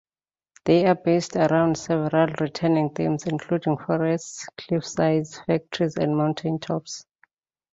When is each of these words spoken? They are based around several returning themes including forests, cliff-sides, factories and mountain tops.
They 0.65 0.87
are 0.87 0.95
based 0.95 1.35
around 1.35 1.77
several 1.77 2.25
returning 2.39 2.89
themes 2.89 3.25
including 3.27 3.77
forests, 3.77 4.47
cliff-sides, 4.57 5.39
factories 5.45 5.95
and 5.95 6.17
mountain 6.17 6.57
tops. 6.57 7.05